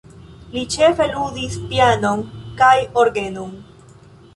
Li 0.55 0.63
ĉefe 0.75 1.07
ludis 1.11 1.59
pianon 1.67 2.27
kaj 2.63 2.75
orgenon. 3.05 3.59